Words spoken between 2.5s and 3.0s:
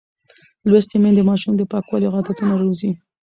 روزي.